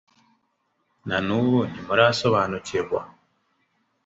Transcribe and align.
na 1.07 1.17
n’ubu 1.25 1.59
ntimurasobanukirwa 1.71 3.01